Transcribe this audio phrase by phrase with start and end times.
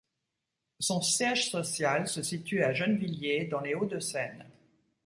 [0.79, 4.47] Son siège social se situe à Gennevilliers, dans les Hauts-de-Seine.